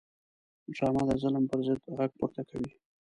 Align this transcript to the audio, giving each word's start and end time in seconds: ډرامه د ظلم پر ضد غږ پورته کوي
ډرامه 0.75 1.03
د 1.07 1.11
ظلم 1.21 1.43
پر 1.49 1.59
ضد 1.65 1.81
غږ 1.97 2.11
پورته 2.19 2.41
کوي 2.49 2.71